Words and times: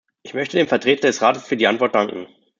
Ich 0.23 0.33
möchte 0.33 0.57
dem 0.57 0.65
Vertreter 0.67 1.05
des 1.05 1.21
Rates 1.21 1.43
für 1.45 1.57
die 1.57 1.67
Antwort 1.67 1.93
danken. 1.93 2.25